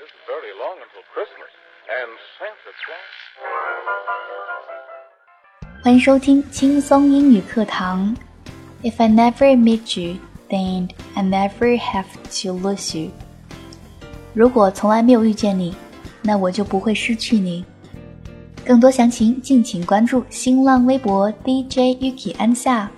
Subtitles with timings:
[0.00, 1.52] isn't very long until Christmas,
[1.92, 3.12] and Santa Claus.
[5.82, 8.16] 欢迎收听轻松英语课堂。
[8.82, 10.16] If I never meet you,
[10.48, 13.10] then I never have to lose you.
[14.32, 15.76] 如果从来没有遇见你，
[16.22, 17.66] 那我就不会失去你。
[18.64, 22.90] 更多详情，敬请关注新浪微博 DJ Yuki 安夏。